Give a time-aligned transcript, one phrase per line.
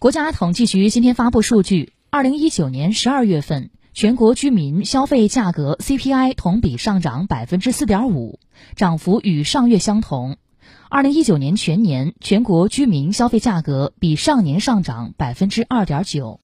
[0.00, 8.40] 国家统计局今天发布数据，二零一九年十二月份，全国居民消费价格 CPI 同比上涨百分之四点五，
[8.76, 10.38] 涨幅与上月相同。
[10.88, 16.38] 二零一九年全年，全国居民消费价格比上年上涨百分之二点九。